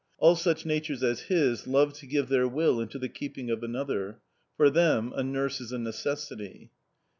[0.17, 4.19] All such natures as his love to give their will into the keeping of another.
[4.57, 6.71] For them a nurse is a necessity.